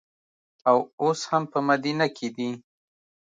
[0.69, 2.49] او اوس هم په مدینه کې دي.